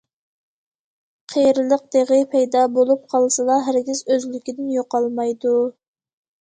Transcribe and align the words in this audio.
قېرىلىق 1.33 1.83
دېغى 1.97 2.17
پەيدا 2.33 2.65
بولۇپ 2.79 3.05
قالسىلا 3.13 3.61
ھەرگىز 3.69 4.05
ئۆزلۈكىدىن 4.11 4.75
يوقالمايدۇ. 4.81 5.57